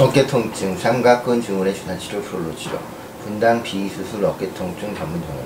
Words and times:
어깨 0.00 0.26
통증, 0.26 0.74
삼각근 0.78 1.42
증후의 1.42 1.74
주사 1.74 1.96
치료 1.98 2.22
프롤로 2.22 2.56
치료, 2.56 2.78
분당 3.22 3.62
비수술 3.62 4.24
어깨 4.24 4.50
통증 4.54 4.94
전문 4.96 5.20
정형. 5.20 5.44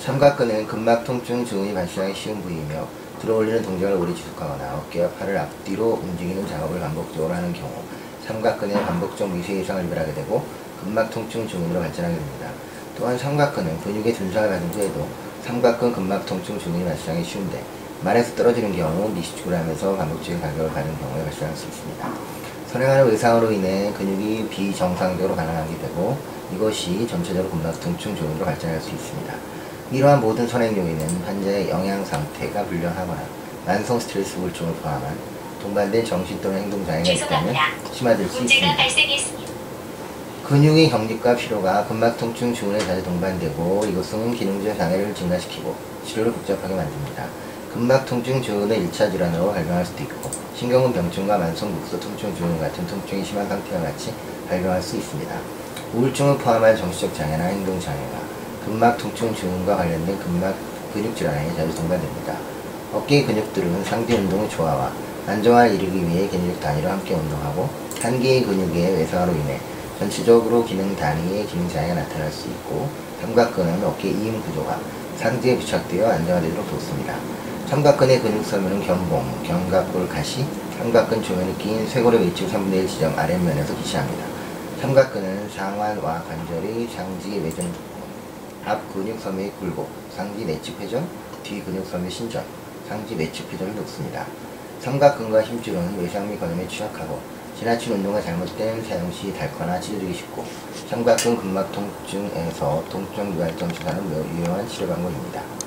삼각근은 0.00 0.66
근막 0.66 1.04
통증 1.04 1.46
증후이 1.46 1.72
발생하기 1.72 2.14
쉬운 2.14 2.42
부위이며 2.42 2.86
들어올리는 3.20 3.62
동작을 3.62 3.96
오래 3.96 4.12
지속하거나 4.12 4.74
어깨와 4.78 5.08
팔을 5.10 5.38
앞뒤로 5.38 6.00
움직이는 6.02 6.48
작업을 6.48 6.80
반복적으로 6.80 7.32
하는 7.32 7.52
경우 7.52 7.70
삼각근의 8.26 8.74
반복적 8.74 9.30
미세 9.30 9.60
이상을 9.60 9.84
유발하게 9.84 10.12
되고 10.12 10.44
근막 10.82 11.08
통증 11.10 11.48
증후로 11.48 11.80
발전하게 11.80 12.16
됩니다. 12.16 12.50
또한 12.98 13.16
삼각근은 13.16 13.82
근육의 13.82 14.14
준상을 14.14 14.48
받은 14.48 14.68
후에도 14.74 15.06
삼각근 15.44 15.92
근막 15.92 16.26
통증 16.26 16.58
증후이 16.58 16.84
발생하기 16.84 17.24
쉬운데 17.24 17.62
말에서 18.02 18.34
떨어지는 18.34 18.76
경우 18.76 19.08
미식축을 19.10 19.56
하면서 19.56 19.96
반복적인 19.96 20.42
가격을 20.42 20.70
받는 20.72 20.98
경우에 20.98 21.22
발생할 21.22 21.56
수 21.56 21.66
있습니다. 21.66 22.45
선행하는 22.76 23.10
의상으로 23.10 23.50
인해 23.52 23.90
근육이 23.96 24.48
비정상적으로 24.50 25.34
반응하게 25.34 25.78
되고 25.78 26.18
이것이 26.54 27.08
전체적으로 27.08 27.50
근막 27.50 27.80
통증 27.80 28.14
증후로 28.14 28.44
발전할 28.44 28.78
수 28.82 28.90
있습니다. 28.90 29.34
이러한 29.92 30.20
모든 30.20 30.46
선행 30.46 30.76
요인은 30.76 31.22
환자의 31.24 31.70
영양 31.70 32.04
상태가 32.04 32.64
불良하거나 32.66 33.22
만성 33.64 33.98
스트레스 33.98 34.36
우울증을 34.36 34.74
포함한 34.74 35.16
동반된 35.62 36.04
정신 36.04 36.38
또는 36.42 36.64
행동 36.64 36.84
장애가 36.84 37.12
있다면. 37.12 37.54
심화될 37.94 38.28
수 38.28 38.42
있습니다. 38.42 38.76
발생했습니다. 38.76 39.52
근육의 40.44 40.90
경직과 40.90 41.34
피로가 41.34 41.86
근막 41.86 42.18
통증 42.18 42.52
증후에 42.52 42.78
자주 42.80 43.02
동반되고 43.04 43.86
이것은 43.86 44.34
기능적 44.34 44.76
장애를 44.76 45.14
증가시키고 45.14 45.74
치료를 46.04 46.30
복잡하게 46.30 46.74
만듭니다. 46.74 47.24
근막 47.72 48.04
통증 48.04 48.42
증후는 48.42 48.90
1차 48.90 49.10
질환으로 49.10 49.52
발병할 49.52 49.86
수도 49.86 50.02
있고 50.02 50.45
신경근 50.56 50.90
병증과 50.94 51.36
만성 51.36 51.70
목소 51.70 52.00
통증 52.00 52.34
증후 52.34 52.58
같은 52.58 52.86
통증이 52.86 53.22
심한 53.22 53.46
상태와 53.46 53.82
같이 53.82 54.14
발병할 54.48 54.80
수 54.80 54.96
있습니다. 54.96 55.36
우울증을 55.92 56.38
포함한 56.38 56.74
정신적 56.74 57.14
장애나 57.14 57.44
행동 57.44 57.78
장애가 57.78 58.18
근막 58.64 58.96
통증 58.96 59.34
증후과 59.34 59.76
관련된 59.76 60.18
근막 60.18 60.54
근육 60.94 61.14
질환에 61.14 61.54
자주 61.54 61.74
동반됩니다. 61.74 62.38
어깨 62.94 63.22
근육들은 63.26 63.84
상대 63.84 64.16
운동의 64.16 64.48
조화와 64.48 64.92
안정화를 65.26 65.74
이루기 65.74 66.08
위해 66.08 66.26
근육 66.26 66.58
단위로 66.58 66.88
함께 66.88 67.12
운동하고 67.12 67.68
한 68.00 68.18
개의 68.18 68.44
근육의 68.44 68.94
외상으로 68.94 69.32
인해 69.32 69.60
전체적으로 69.98 70.64
기능 70.64 70.96
단위의 70.96 71.44
기능 71.48 71.68
장애가 71.68 71.96
나타날 71.96 72.32
수 72.32 72.48
있고 72.48 72.88
삼각근은 73.20 73.84
어깨 73.84 74.08
이음 74.08 74.40
구조가 74.40 74.80
상지에 75.18 75.58
부착되어 75.58 76.10
안정화되도록 76.12 76.70
돕습니다. 76.70 77.14
삼각근의 77.68 78.20
근육 78.20 78.44
설명은 78.44 78.86
견봉, 78.86 79.42
견갑골 79.42 80.08
가시, 80.08 80.44
삼각근 80.78 81.20
조면에 81.20 81.52
끼인 81.54 81.84
쇄골의 81.84 82.24
위치 82.24 82.46
3분의 82.46 82.74
1 82.74 82.86
지점 82.86 83.18
아랫면에서 83.18 83.74
기시합니다. 83.76 84.24
삼각근은 84.80 85.50
상완와 85.50 86.22
관절의 86.22 86.86
상지 86.86 87.40
외전 87.40 87.68
앞 88.64 88.80
근육 88.94 89.18
섬의 89.18 89.50
굴곡, 89.58 89.90
상지 90.14 90.44
내측 90.44 90.80
회전, 90.80 91.08
뒤 91.42 91.60
근육 91.60 91.84
섬의 91.88 92.08
신전, 92.08 92.44
상지 92.88 93.16
내측 93.16 93.52
회전을 93.52 93.74
돕습니다. 93.74 94.24
삼각근과 94.80 95.42
힘줄은 95.42 95.98
외상 95.98 96.30
및 96.30 96.38
건염에 96.38 96.68
취약하고 96.68 97.18
지나친 97.58 97.94
운동과 97.94 98.22
잘못된 98.22 98.84
사용 98.84 99.10
시 99.10 99.34
닳거나 99.34 99.80
찢어지기 99.80 100.14
쉽고 100.14 100.44
삼각근 100.88 101.36
근막 101.36 101.72
통증에서 101.72 102.84
통증 102.88 103.34
유발점 103.34 103.72
주사는 103.72 104.08
매우 104.08 104.24
유용한 104.38 104.68
치료 104.68 104.86
방법입니다. 104.86 105.65